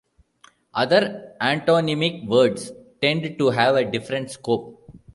[0.73, 4.83] Other antonymic words tend to have a different scope.